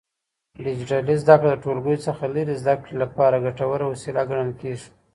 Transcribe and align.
ډيجيټلي 0.63 1.15
زده 1.23 1.35
کړه 1.41 1.49
د 1.55 1.61
ټولګیو 1.63 2.03
څخه 2.07 2.23
لرې 2.35 2.55
زده 2.61 2.75
کړې 2.81 2.93
لپاره 3.03 3.43
ګټوره 3.45 3.85
وسيله 3.93 4.21
ګڼل 4.29 4.51
کېږي. 4.61 4.89